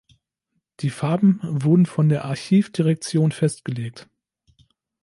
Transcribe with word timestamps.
Die 0.79 0.89
Farben 0.89 1.39
wurden 1.43 1.85
von 1.85 2.09
der 2.09 2.25
Archivdirektion 2.25 3.31
festgelegt. 3.31 4.09